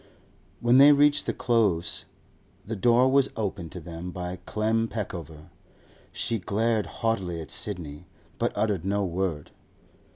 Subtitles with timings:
[0.61, 2.05] When they reached the Close,
[2.65, 5.49] the door was opened to them by Clem Peckover.
[6.11, 8.07] She glared haughtily at Sidney,
[8.39, 9.51] but uttered no word.